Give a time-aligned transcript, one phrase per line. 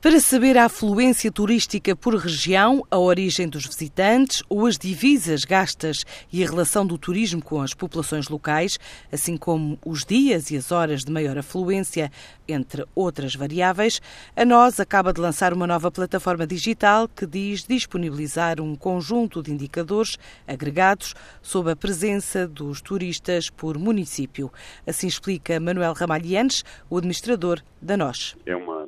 [0.00, 6.06] Para saber a afluência turística por região, a origem dos visitantes ou as divisas gastas
[6.32, 8.78] e a relação do turismo com as populações locais,
[9.12, 12.10] assim como os dias e as horas de maior afluência,
[12.48, 14.00] entre outras variáveis,
[14.34, 19.52] a nós acaba de lançar uma nova plataforma digital que diz disponibilizar um conjunto de
[19.52, 20.16] indicadores
[20.48, 24.50] agregados sobre a presença dos turistas por município.
[24.86, 28.34] Assim explica Manuel Ramalhianes, o administrador da NOS.
[28.46, 28.79] É uma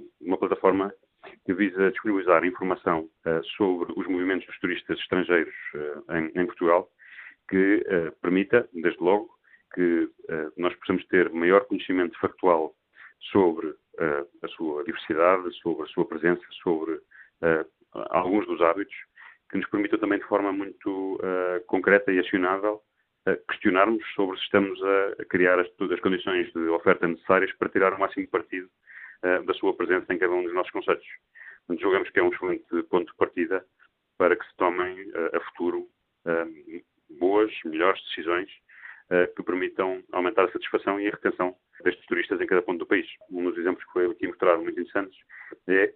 [0.52, 0.92] plataforma
[1.46, 6.88] que visa disponibilizar informação uh, sobre os movimentos dos turistas estrangeiros uh, em, em, Portugal,
[7.48, 9.30] que uh, permita, desde logo,
[9.74, 10.06] que
[10.58, 12.74] nós possamos ter maior conhecimento factual
[13.32, 13.74] sobre
[14.42, 17.00] a sua diversidade, sobre a sua presença, sobre
[18.10, 18.94] alguns dos hábitos,
[19.50, 21.18] que nos permita também de forma muito
[21.66, 22.82] concreta e acionável
[23.48, 27.98] questionarmos sobre se estamos a criar as, as, condições de oferta necessárias para tirar o
[27.98, 28.68] máximo partido
[29.22, 31.06] da sua presença em cada um dos nossos conselhos.
[31.78, 33.64] Julgamos que é um excelente ponto de partida
[34.18, 35.88] para que se tomem uh, a futuro
[36.26, 38.50] uh, boas, melhores decisões
[39.36, 43.06] que permitam aumentar a satisfação e a retenção destes turistas em cada ponto do país.
[43.30, 45.18] Um dos exemplos que foi aqui mostrado muito interessantes
[45.68, 45.92] é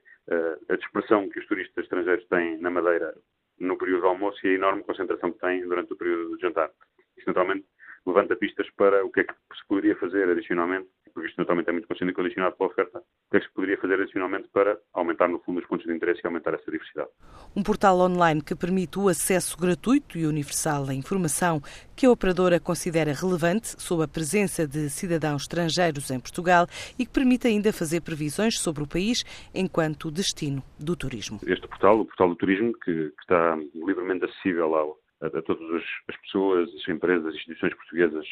[0.68, 3.14] a dispersão que os turistas estrangeiros têm na Madeira
[3.58, 6.70] no período do almoço e a enorme concentração que têm durante o período de jantar.
[7.16, 7.64] Isso naturalmente
[8.06, 11.72] levanta pistas para o que é que se poderia fazer adicionalmente, porque isto naturalmente é
[11.72, 13.02] muito condicionado pela oferta,
[13.40, 16.54] que se poderia fazer adicionalmente para aumentar, no fundo, os pontos de interesse e aumentar
[16.54, 17.08] essa diversidade.
[17.54, 21.60] Um portal online que permite o acesso gratuito e universal à informação
[21.94, 26.66] que a operadora considera relevante sobre a presença de cidadãos estrangeiros em Portugal
[26.98, 31.40] e que permite ainda fazer previsões sobre o país enquanto destino do turismo.
[31.46, 35.82] Este portal, o Portal do Turismo, que, que está livremente acessível ao, a, a todas
[36.08, 38.26] as pessoas, as empresas, as instituições portuguesas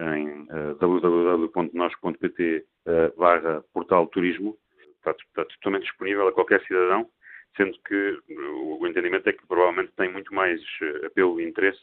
[0.00, 4.56] em uh, www.nos.pt uh, barra portal turismo.
[4.96, 7.08] Está, está, totalmente disponível a qualquer cidadão,
[7.56, 11.80] sendo que o, entendimento é que provavelmente tem muito mais uh, apelo e interesse,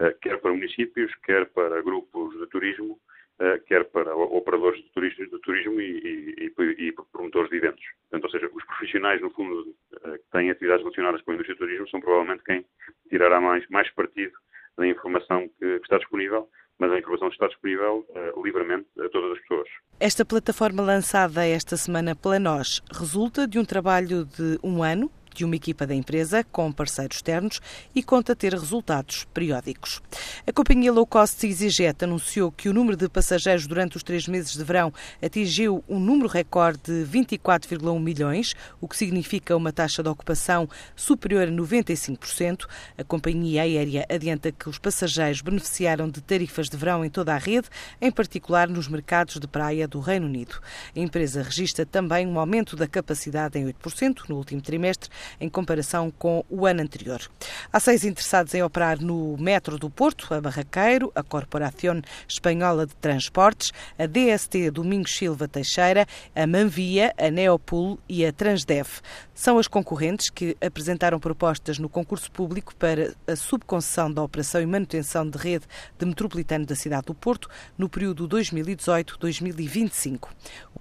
[0.00, 2.98] uh, quer para municípios, quer para grupos de turismo,
[3.40, 7.84] uh, quer para operadores de turismo, de turismo e, e, e, promotores de eventos.
[8.10, 11.58] Portanto, ou seja, os profissionais, no fundo, que têm atividades relacionadas com a indústria do
[11.58, 12.64] turismo são provavelmente quem
[13.08, 14.32] tirará mais, mais partido
[14.76, 16.48] da informação que, que está disponível
[16.82, 19.68] mas a informação está disponível uh, livremente a todas as pessoas.
[20.00, 25.44] Esta plataforma lançada esta semana pela NOS resulta de um trabalho de um ano de
[25.44, 27.60] uma equipa da empresa com parceiros externos
[27.94, 30.00] e conta ter resultados periódicos.
[30.46, 34.52] A companhia low cost EasyJet anunciou que o número de passageiros durante os três meses
[34.52, 34.92] de verão
[35.22, 41.48] atingiu um número recorde de 24,1 milhões, o que significa uma taxa de ocupação superior
[41.48, 42.66] a 95%.
[42.98, 47.38] A companhia aérea adianta que os passageiros beneficiaram de tarifas de verão em toda a
[47.38, 47.68] rede,
[48.00, 50.60] em particular nos mercados de praia do Reino Unido.
[50.94, 55.10] A empresa registra também um aumento da capacidade em 8% no último trimestre,
[55.40, 57.20] em comparação com o ano anterior.
[57.72, 62.94] Há seis interessados em operar no metro do Porto, a Barraqueiro, a Corporación Espanhola de
[62.96, 68.88] Transportes, a DST Domingos Silva Teixeira, a Manvia, a Neopul e a Transdev.
[69.42, 74.66] São as concorrentes que apresentaram propostas no concurso público para a subconcessão da operação e
[74.66, 75.66] manutenção de rede
[75.98, 80.28] de metropolitano da cidade do Porto no período 2018-2025.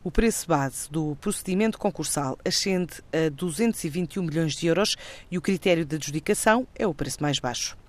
[0.04, 4.96] O preço base do procedimento concursal ascende a 221 milhões de euros
[5.32, 7.81] e o critério de adjudicação é o preço mais baixo.